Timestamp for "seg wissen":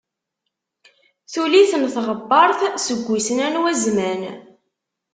2.85-3.39